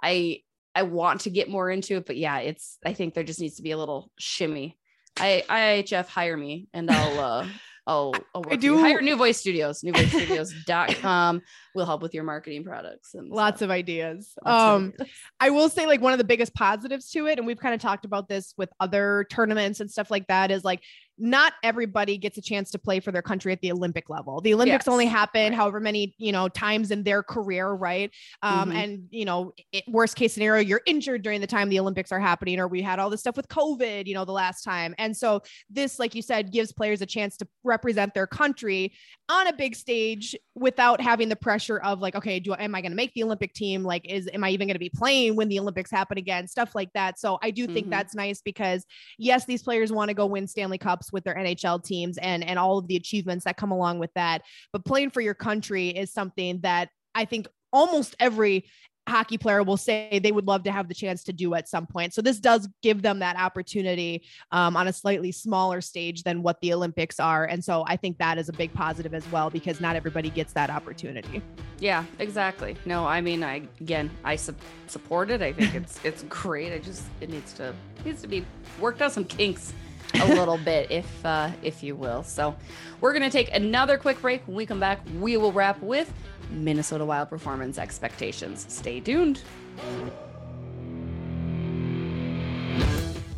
[0.01, 3.41] I I want to get more into it, but yeah, it's I think there just
[3.41, 4.77] needs to be a little shimmy.
[5.17, 7.47] I IHF hire me and I'll uh
[7.87, 11.41] I'll, I'll work I do- hire New Voice Studios, newvoicestudios.com
[11.73, 14.33] will help with your marketing products and Lots of ideas.
[14.45, 15.13] Lots of um, ideas.
[15.39, 17.81] I will say like one of the biggest positives to it, and we've kind of
[17.81, 20.81] talked about this with other tournaments and stuff like that, is like
[21.21, 24.41] not everybody gets a chance to play for their country at the Olympic level.
[24.41, 28.11] The Olympics only happen however many, you know, times in their career, right?
[28.41, 28.75] Um, Mhm.
[28.75, 32.19] and you know, it, worst case scenario, you're injured during the time the Olympics are
[32.19, 34.95] happening, or we had all this stuff with COVID, you know, the last time.
[34.97, 38.91] And so this, like you said, gives players a chance to represent their country
[39.29, 42.91] on a big stage without having the pressure of like, okay, do am I going
[42.91, 43.83] to make the Olympic team?
[43.83, 46.47] Like, is am I even going to be playing when the Olympics happen again?
[46.47, 47.19] Stuff like that.
[47.19, 47.91] So I do think Mhm.
[47.91, 48.85] that's nice because
[49.17, 52.57] yes, these players want to go win Stanley Cups, with their NHL teams and and
[52.57, 54.41] all of the achievements that come along with that.
[54.73, 58.65] But playing for your country is something that I think almost every
[59.07, 61.87] hockey player will say they would love to have the chance to do at some
[61.87, 62.13] point.
[62.13, 66.61] So this does give them that opportunity um, on a slightly smaller stage than what
[66.61, 67.45] the Olympics are.
[67.45, 70.53] And so I think that is a big positive as well because not everybody gets
[70.53, 71.41] that opportunity.
[71.79, 72.77] Yeah, exactly.
[72.85, 74.55] No, I mean, I again, I su-
[74.87, 75.41] support it.
[75.41, 76.71] I think it's it's great.
[76.71, 77.73] I just it needs to
[78.05, 78.45] needs to be
[78.79, 79.73] worked out some kinks
[80.15, 82.23] a little bit, if uh, if you will.
[82.23, 82.55] So
[82.99, 84.45] we're gonna take another quick break.
[84.47, 86.11] When we come back, we will wrap with
[86.49, 88.65] Minnesota Wild performance expectations.
[88.69, 89.41] Stay tuned.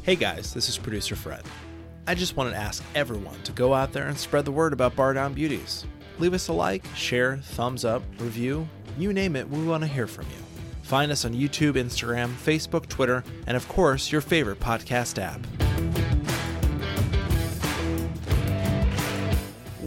[0.04, 1.44] Hey guys, this is producer Fred.
[2.06, 4.96] I just wanted to ask everyone to go out there and spread the word about
[4.96, 5.86] Bar Down Beauties.
[6.20, 10.06] Leave us a like, share, thumbs up, review, you name it, we want to hear
[10.06, 10.44] from you.
[10.82, 15.40] Find us on YouTube, Instagram, Facebook, Twitter, and of course, your favorite podcast app.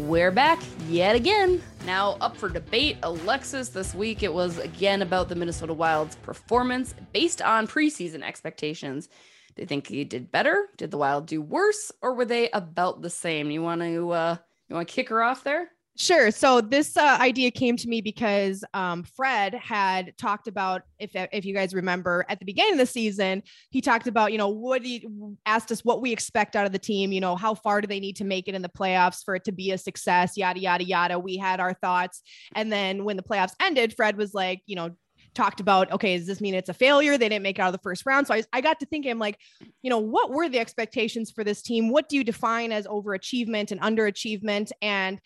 [0.06, 1.60] We're back yet again.
[1.84, 2.96] Now up for debate.
[3.02, 9.08] Alexis, this week it was again about the Minnesota Wild's performance based on preseason expectations.
[9.56, 10.68] Do you think he did better?
[10.76, 13.50] Did the Wild do worse, or were they about the same?
[13.50, 14.36] You want to uh,
[14.68, 15.72] you want to kick her off there?
[15.98, 16.30] Sure.
[16.30, 21.46] So this uh, idea came to me because um, Fred had talked about, if if
[21.46, 24.82] you guys remember, at the beginning of the season, he talked about, you know, what
[24.82, 25.06] he
[25.46, 27.12] asked us what we expect out of the team.
[27.12, 29.44] You know, how far do they need to make it in the playoffs for it
[29.44, 30.36] to be a success?
[30.36, 31.18] Yada yada yada.
[31.18, 32.22] We had our thoughts,
[32.54, 34.90] and then when the playoffs ended, Fred was like, you know,
[35.34, 37.72] talked about okay does this mean it's a failure they didn't make it out of
[37.72, 39.38] the first round so I, I got to thinking i'm like
[39.82, 43.70] you know what were the expectations for this team what do you define as overachievement
[43.70, 45.20] and underachievement and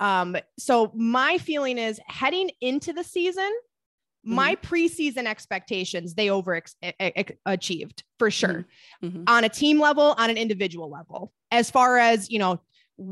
[0.00, 3.50] um, so my feeling is heading into the season,
[4.28, 6.60] my preseason expectations they over
[7.46, 8.66] achieved for sure
[9.02, 9.22] Mhm.
[9.28, 11.32] on a team level, on an individual level.
[11.52, 12.60] As far as you know,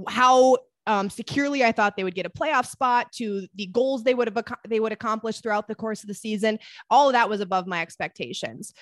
[0.08, 4.12] how um, securely I thought they would get a playoff spot to the goals they
[4.12, 6.58] would have ac- they would accomplish throughout the course of the season.
[6.90, 8.74] All of that was above my expectations.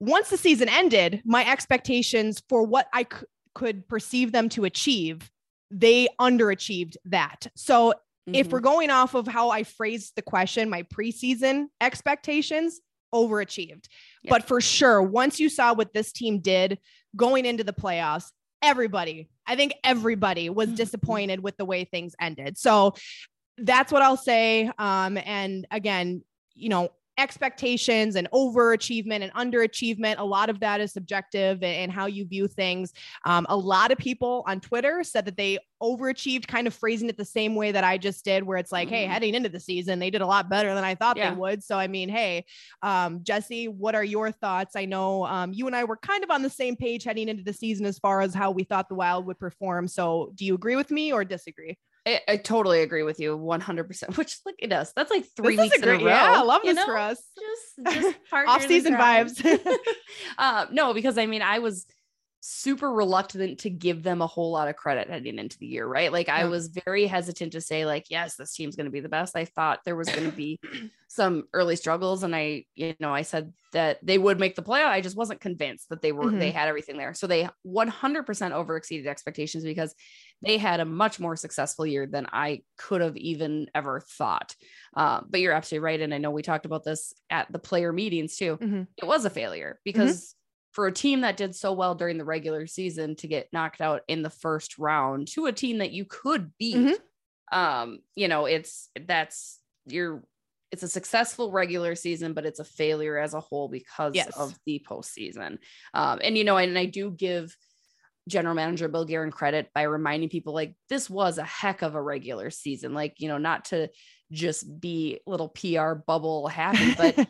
[0.00, 5.30] Once the season ended, my expectations for what I c- could perceive them to achieve,
[5.76, 7.48] they underachieved that.
[7.56, 7.94] So
[8.32, 8.52] if Mhm.
[8.52, 12.80] we're going off of how I phrased the question, my preseason expectations
[13.12, 13.86] overachieved.
[14.22, 14.30] Yeah.
[14.30, 16.78] But for sure, once you saw what this team did
[17.16, 18.30] going into the playoffs,
[18.62, 20.76] everybody, I think everybody was Mhm.
[20.76, 22.56] disappointed with the way things ended.
[22.56, 22.94] So
[23.58, 24.70] that's what I'll say.
[24.78, 26.22] Um, and again,
[26.54, 32.06] you know, expectations and overachievement and underachievement, a lot of that is subjective and, how
[32.06, 32.92] you view things.
[33.24, 37.16] Um, a lot of people on Twitter said that they overachieved, kind of phrasing it
[37.16, 39.10] the same way that I just did, where it's like, hey, Mhm.
[39.10, 41.30] heading into the season, they did a lot better than I thought Yeah.
[41.30, 41.62] they would.
[41.62, 42.46] So, I mean, hey,
[42.82, 44.74] um, Jesse, what are your thoughts?
[44.76, 47.44] I know um, you and I were kind of on the same page heading into
[47.44, 49.86] the season as far as how we thought the Wild would perform.
[49.88, 51.78] So, do you agree with me or disagree?
[52.06, 54.16] I, I totally agree with you 100%.
[54.18, 54.92] Which look it does.
[54.94, 56.16] That's like three This is weeks a great- in a row.
[56.16, 57.22] yeah, I love this for us.
[57.38, 59.58] Just, just partnering Off-season vibes.
[60.38, 61.86] uh, no, because I mean, I was
[62.46, 66.12] super reluctant to give them a whole lot of credit heading into the year, right?
[66.12, 69.08] Like I was very hesitant to say, like, yes, this team's going to be the
[69.08, 69.34] best.
[69.34, 70.60] I thought there was going to be
[71.08, 74.88] some early struggles, and I, you know, I said that they would make the playoff.
[74.88, 77.14] I just wasn't convinced that they were they had everything there.
[77.14, 79.94] So they 100% over exceeded expectations because
[80.42, 84.54] they had a much more successful year than I could have even ever thought.
[84.94, 87.90] Uh, but you're absolutely right, and I know we talked about this at the player
[87.90, 88.58] meetings too.
[88.58, 88.88] Mhm.
[88.98, 90.34] It was a failure because
[90.74, 94.02] for a team that did so well during the regular season to get knocked out
[94.08, 96.98] in the first round to a team that you could beat, Mhm.
[97.52, 100.24] um, you know, it's that's you're
[100.72, 104.36] it's a successful regular season, but it's a failure as a whole because Yes.
[104.36, 105.58] of the postseason.
[105.94, 107.56] Um, and you know, and I do give
[108.28, 112.02] general manager Bill Guerin credit by reminding people like this was a heck of a
[112.02, 112.92] regular season.
[112.94, 113.88] Like, you know, not to
[114.34, 117.26] just be little PR bubble happy, but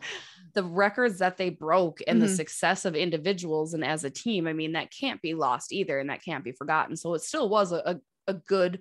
[0.55, 2.37] the records that they broke and the Mhm.
[2.37, 6.11] success of individuals and as a team, I mean, that can't be lost either, and
[6.11, 6.97] that can't be forgotten.
[6.97, 8.81] So it still was a, a, a good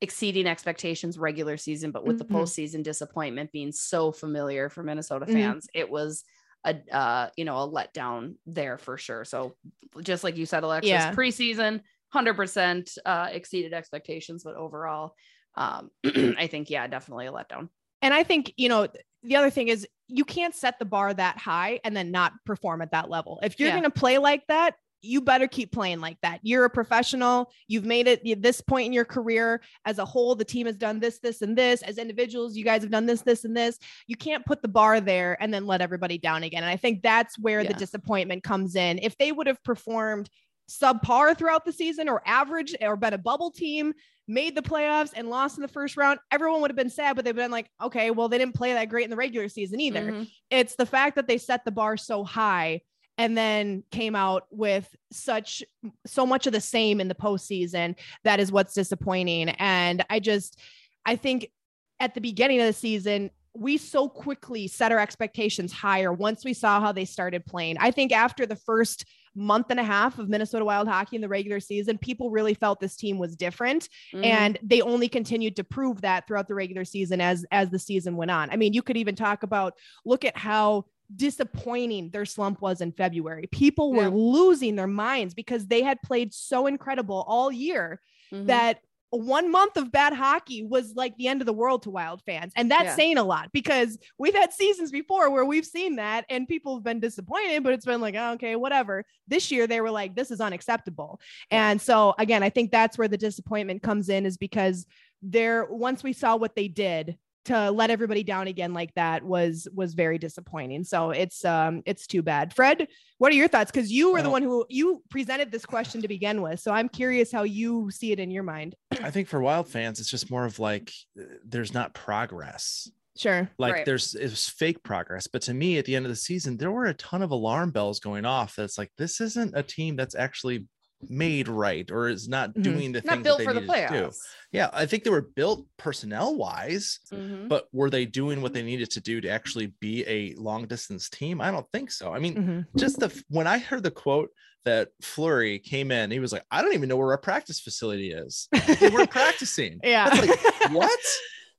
[0.00, 2.32] exceeding expectations regular season, but with the Mhm.
[2.42, 5.32] postseason disappointment being so familiar for Minnesota Mhm.
[5.32, 6.24] fans, it was
[6.64, 9.24] a uh, you know, a letdown there for sure.
[9.24, 9.56] So
[10.02, 11.14] just like you said, Alexis, Yeah.
[11.14, 15.14] preseason, hundred percent uh exceeded expectations, but overall,
[15.54, 17.68] um, I think yeah, definitely a letdown.
[18.02, 18.88] And I think, you know,
[19.22, 22.82] the other thing is you can't set the bar that high and then not perform
[22.82, 23.38] at that level.
[23.42, 23.74] If you're Yeah.
[23.74, 26.40] going to play like that, you better keep playing like that.
[26.42, 27.50] You're a professional.
[27.68, 30.34] You've made it this point in your career as a whole.
[30.34, 31.82] The team has done this, this, and this.
[31.82, 33.78] As individuals, you guys have done this, this, and this.
[34.06, 36.62] You can't put the bar there and then let everybody down again.
[36.62, 38.98] And I think that's where the disappointment comes in.
[38.98, 40.28] If they would have performed
[40.70, 43.92] subpar throughout the season or average or been a bubble team,
[44.30, 47.24] made the playoffs and lost in the first round, everyone would have been sad, but
[47.24, 50.12] they've been like, okay, well, they didn't play that great in the regular season either.
[50.12, 50.30] Mhm.
[50.50, 52.82] It's the fact that they set the bar so high
[53.18, 55.62] and then came out with such
[56.06, 59.50] so much of the same in the postseason that is what's disappointing.
[59.50, 60.58] And I just
[61.04, 61.50] I think
[61.98, 66.54] at the beginning of the season, we so quickly set our expectations higher once we
[66.54, 67.76] saw how they started playing.
[67.78, 71.28] I think after the first month and a half of Minnesota Wild hockey in the
[71.28, 74.24] regular season, people really felt this team was different Mhm.
[74.24, 78.16] and they only continued to prove that throughout the regular season as as the season
[78.16, 78.50] went on.
[78.50, 82.92] I mean, you could even talk about look at how disappointing their slump was in
[82.92, 83.48] February.
[83.50, 84.10] People were Yeah.
[84.12, 88.00] losing their minds because they had played so incredible all year
[88.32, 88.46] Mhm.
[88.46, 88.80] that
[89.10, 92.52] one month of bad hockey was like the end of the world to wild fans
[92.54, 92.94] and that's Yeah.
[92.96, 96.84] saying a lot because we've had seasons before where we've seen that and people have
[96.84, 99.04] been disappointed but it's been like oh, okay whatever.
[99.26, 101.20] This year they were like this is unacceptable.
[101.50, 104.86] And so again i think that's where the disappointment comes in is because
[105.22, 109.66] there once we saw what they did to let everybody down again like that was
[109.74, 112.86] was very disappointing so it's um it's too bad fred
[113.18, 116.08] what are your thoughts because you were the one who you presented this question to
[116.08, 119.40] begin with so i'm curious how you see it in your mind I think for
[119.40, 122.90] Wild fans, it's just more of like uh, there's not progress.
[123.16, 123.86] sure Like Right.
[123.86, 125.26] there's it's fake progress.
[125.26, 127.70] But to me, at the end of the season, there were a ton of alarm
[127.70, 128.56] bells going off.
[128.56, 130.66] That's like this isn't a team that's actually
[131.08, 132.62] made right or is not Mhm.
[132.62, 133.06] doing the Mm-hmm.
[133.06, 134.10] not things built that for they the needed to do.
[134.52, 137.48] Yeah, I think they were built personnel wise, Mhm.
[137.48, 141.08] but were they doing what they needed to do to actually be a long distance
[141.08, 141.40] team?
[141.40, 142.12] I don't think so.
[142.12, 142.78] I mean, Mhm.
[142.78, 144.30] just the when I heard the quote
[144.64, 148.12] that Fleury came in, he was like, I don't even know where our practice facility
[148.12, 148.46] is.
[148.52, 149.80] They weren't practicing.
[149.82, 151.00] yeah That's like, what?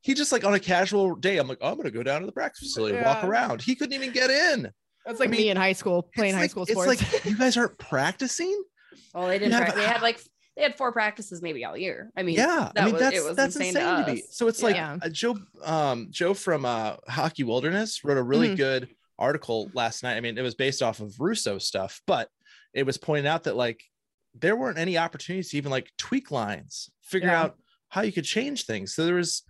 [0.02, 2.26] He just like on a casual day, I'm like, oh, I'm gonna go down to
[2.28, 3.62] the practice facility, and walk around.
[3.62, 4.72] He couldn't even get in.
[5.06, 7.26] that's like I mean, me in high school playing high like- school it's sports like
[7.26, 8.64] you guys aren't practicing.
[9.14, 9.52] Well, they didn't.
[9.54, 10.22] Yeah, prac- they had like
[10.56, 12.12] they had four practices maybe all year.
[12.16, 14.14] I mean, yeah, that I mean was- that's it was that's insane insane, to to,
[14.14, 14.24] me.
[14.30, 14.98] So it's like Yeah.
[15.02, 18.58] uh, Joe um Joe from uh Hockey Wilderness wrote a really Mhm.
[18.58, 20.16] good article last night.
[20.16, 22.30] I mean, it was based off of Russo stuff, but
[22.74, 23.82] it was pointed out that like
[24.34, 27.42] there weren't any opportunities to even like tweak lines, figure Yeah.
[27.44, 27.58] out
[27.90, 28.94] how you could change things.
[28.96, 29.44] So there was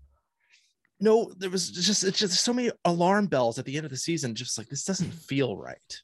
[1.00, 3.98] no, there was just it's just so many alarm bells at the end of the
[3.98, 6.00] season, just like this doesn't feel right.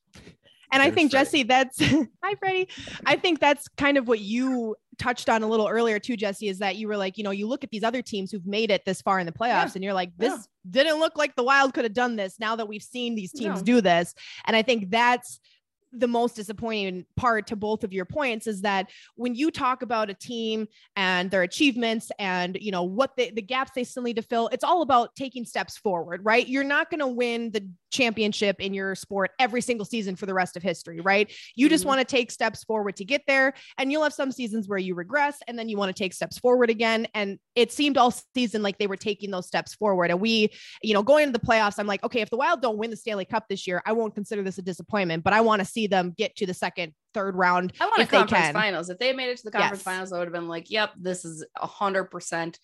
[0.72, 1.26] And I think Freddie.
[1.26, 1.80] Jesse, that's
[2.24, 2.68] hi Freddie.
[3.06, 6.60] I think that's kind of what you touched on a little earlier too, Jesse, is
[6.60, 8.84] that you were like, you know, you look at these other teams who've made it
[8.86, 9.72] this far in the playoffs, Yeah.
[9.76, 10.82] and you're like, this Yeah.
[10.84, 12.40] didn't look like the Wild could have done this.
[12.40, 13.64] Now that we've seen these teams No.
[13.64, 14.14] do this,
[14.46, 15.40] and I think that's
[15.94, 20.10] the most disappointing part to both of your points is that when you talk about
[20.10, 24.18] a team and their achievements and you know what they, the gaps they still need
[24.18, 27.66] to fill it's all about taking steps forward right you're not going to win the
[27.92, 31.84] championship in your sport every single season for the rest of history right you just
[31.84, 31.88] Mhm.
[31.88, 34.94] want to take steps forward to get there and you'll have some seasons where you
[34.96, 38.62] regress and then you want to take steps forward again and it seemed all season
[38.62, 40.50] like they were taking those steps forward and we
[40.84, 42.98] you know going into the playoffs i'm like okay if the wild don't win the
[42.98, 45.88] stanley cup this year i won't consider this a disappointment but i want to see
[45.88, 48.90] them get to the second third round I want a if they conference finals.
[48.90, 49.84] If they made it to the conference Yes.
[49.84, 52.60] finals, I would have been like, "Yep, this is a hundred percent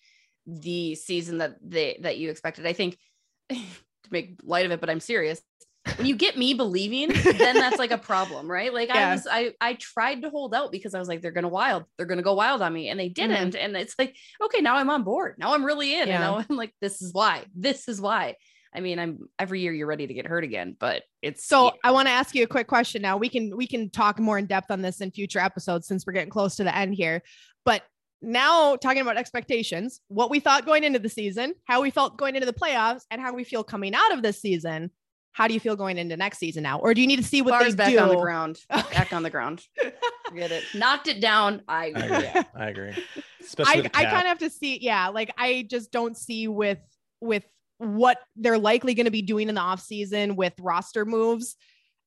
[0.46, 2.96] the season that they that you expected." I think
[4.10, 5.40] make light of it, but I'm serious.
[5.96, 8.72] When you get me believing, then that's like a problem, right?
[8.72, 9.08] Like Yeah.
[9.08, 11.84] I was, I I tried to hold out because I was like, they're gonna wild,
[11.96, 13.30] they're gonna go wild on me, and they mm-hmm.
[13.30, 13.56] didn't.
[13.56, 15.36] And it's like, okay, now I'm on board.
[15.38, 16.08] Now I'm really in.
[16.08, 16.14] Yeah.
[16.14, 17.44] And now I'm like, this is why.
[17.54, 18.36] This is why.
[18.74, 21.92] I mean, I'm every year you're ready to get hurt again, but it's So I
[21.92, 23.16] want to ask you a quick question now.
[23.16, 26.12] We can we can talk more in depth on this in future episodes since we're
[26.12, 27.22] getting close to the end here.
[27.64, 27.82] But
[28.22, 32.34] now talking about expectations, what we thought going into the season, how we felt going
[32.34, 34.90] into the playoffs, and how we feel coming out of this season.
[35.32, 36.78] How do you feel going into next season now?
[36.78, 37.98] Or do you need to see what bars they back do?
[37.98, 38.60] on the ground.
[38.72, 38.94] Okay.
[38.94, 39.62] Back on the ground.
[40.34, 40.62] Get it.
[40.74, 41.62] Knocked it down.
[41.66, 42.16] I I agree.
[42.28, 42.42] agree.
[42.54, 43.04] I agree.
[43.40, 46.78] Especially I, I kind of have to see, yeah, like I just don't see with
[47.20, 47.44] with
[47.78, 51.56] what they're likely going to be doing in the offseason with roster moves.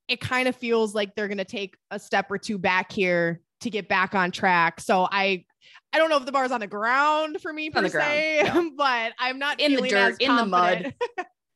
[0.07, 3.41] It kind of feels like they're going to take a step or two back here
[3.61, 4.79] to get back on track.
[4.79, 5.45] So I
[5.93, 8.51] I don't know if the bar's on the ground for me per the ground, se,
[8.53, 8.71] no.
[8.77, 10.93] but I'm not In the dirt, in the mud.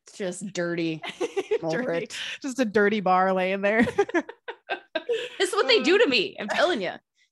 [0.07, 1.01] It's just dirty.
[1.61, 2.03] Dirty.
[2.03, 2.17] it.
[2.41, 3.83] Just a dirty bar laying there.
[3.83, 6.35] This is what they do to me.
[6.37, 6.91] I'm telling you.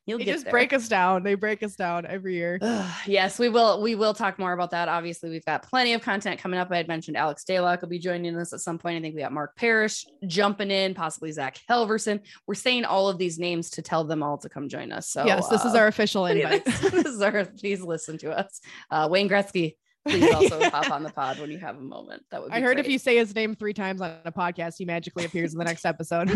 [0.10, 0.52] You'll they get just there.
[0.52, 1.22] break us down.
[1.22, 2.58] They break us down every year.
[2.62, 3.80] Ugh, yes, we will.
[3.82, 4.90] We will talk more about that.
[4.90, 6.72] Obviously, we've got plenty of content coming up.
[6.72, 8.98] I had mentioned Alex Stalock will be joining us at some point.
[8.98, 12.22] I think we got Mark Parrish jumping in, possibly Zach Helverson.
[12.48, 15.10] We're saying all of these names to tell them all to come join us.
[15.10, 16.66] So yes, this is uh, our official invite.
[16.66, 17.46] this, is our.
[17.46, 19.76] Please listen to us, uh, Wayne Gretzky.
[20.08, 22.24] Please also hop on the pod when you have a moment.
[22.32, 22.52] That would.
[22.52, 25.26] Be I heard if you say his name three times on a podcast, he magically
[25.26, 26.30] appears in the next episode.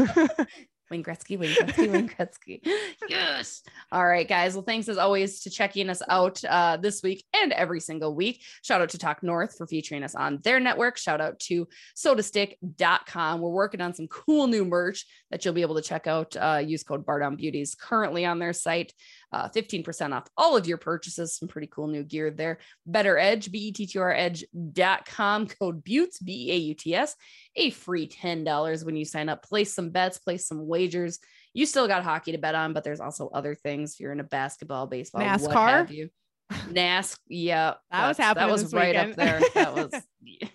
[0.94, 2.62] Wayne Gretzky, Wayne Gretzky, Wayne Gretzky.
[3.10, 3.64] Yes.
[3.92, 4.54] All right, guys.
[4.54, 8.42] Well, thanks as always to checking us out uh, this week and every single week.
[8.62, 10.98] Shout out to Talk North for featuring us on their network.
[10.98, 11.68] Shout out to
[11.98, 13.42] sotastick.com.
[13.42, 16.34] We're working on some cool new merch that you'll be able to check out.
[16.38, 18.94] Uh, use code Bar Down Beauties currently on their site.
[19.34, 21.36] Uh, 15% off all of your purchases.
[21.36, 22.60] Some pretty cool new gear there.
[22.90, 25.48] BettorEdge, B E T T R Edge.com.
[25.48, 27.16] Code Beauts, B E A U T S.
[27.56, 29.44] A free $10 when you sign up.
[29.44, 31.20] Place some bets, place some wagers.
[31.54, 33.94] You still got hockey to bet on, but there's also other things.
[33.94, 35.68] If you're into basketball, baseball, what NASCAR?
[35.70, 36.10] have you.
[36.72, 39.42] NAS, yeah, That was happening That was right up there.
[39.54, 39.92] That was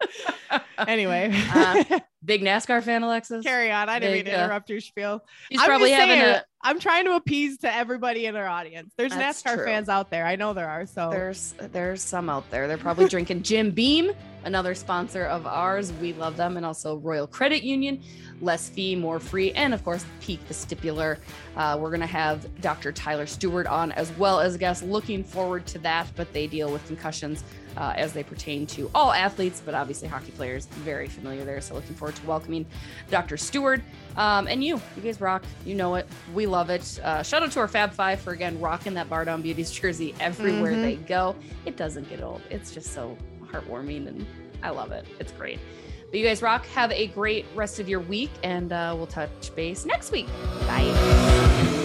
[0.88, 3.44] anyway, Uh, big NASCAR fan, Alexis.
[3.44, 3.88] carry on.
[3.88, 5.24] I didn't mean to uh, interrupt your spiel.
[5.50, 6.44] She's I'm probably having saying, a.
[6.64, 8.92] I'm trying to appease to everybody in our audience.
[8.96, 9.64] There's That's NASCAR true.
[9.64, 10.24] fans out there.
[10.26, 10.86] I know there are.
[10.86, 12.68] So There's there's some out there.
[12.68, 14.12] They're probably drinking Jim Beam,
[14.44, 15.92] another sponsor of ours.
[15.94, 18.00] We love them, and also Royal Credit Union.
[18.40, 21.18] Less fee, more free, and of course, Peak Vestibular.
[21.56, 22.92] Uh, we're gonna have Dr.
[22.92, 24.84] Tyler Stewart on as well as a guest.
[24.84, 26.06] Looking forward to that.
[26.14, 27.42] But they deal with concussions
[27.76, 30.66] uh, as they pertain to all athletes, but obviously hockey players.
[30.66, 31.60] Very familiar there.
[31.60, 32.66] So looking forward to welcoming
[33.10, 33.36] Dr.
[33.36, 33.80] Stewart.
[34.16, 35.44] Um, and you, you guys rock.
[35.64, 36.06] You know it.
[36.34, 37.00] We love it.
[37.02, 40.14] Uh, shout out to our Fab Five for again rocking that Bar Down Beauties jersey
[40.20, 40.82] everywhere Mhm.
[40.82, 41.34] they go.
[41.64, 42.42] It doesn't get old.
[42.50, 44.26] It's just so heartwarming and
[44.62, 45.06] I love it.
[45.18, 45.58] It's great.
[46.10, 46.66] But you guys rock.
[46.66, 50.26] Have a great rest of your week and uh, we'll touch base next week.
[50.66, 51.78] Bye.